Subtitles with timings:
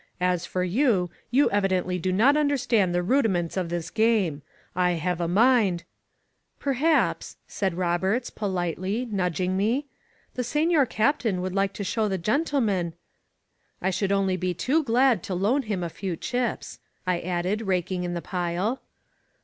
[0.19, 4.41] "As for you, you evidently do not understand the rudiments of this game.
[4.75, 5.81] I have a mind.
[6.59, 9.83] •••""Perhaps," said Roberts, politely, nudging me,
[10.33, 12.85] 287 INSURGENT MEXICO ^^the Sefior Captain would like to show the gentle man*.••
[13.83, 17.61] r" ^ should be only too ^ad to loan him a few chips," I added,
[17.67, 18.81] raking in the pile.